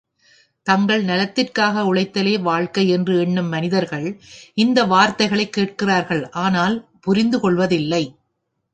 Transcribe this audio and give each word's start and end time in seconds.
தங்கள் 0.67 1.03
நலத்திற்காக 1.03 1.93
உழைத்தலே 1.93 2.41
வாழ்க்கை 2.41 2.89
என்று 2.89 3.19
எண்ணும் 3.19 3.47
மனிதர்கள் 3.47 4.07
இந்த 4.57 4.85
வார்த்தைகளைக் 4.85 5.53
கேட்கிறார்கள் 5.53 6.29
ஆனால் 6.39 6.77
புரித்து 6.99 7.39
கொள்வதில்லை! 7.39 8.03